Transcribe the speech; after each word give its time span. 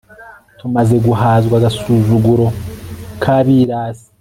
tumaze 0.59 0.95
guhazwa 1.05 1.53
agasuzuguro 1.59 2.45
k'abirasi 3.21 4.07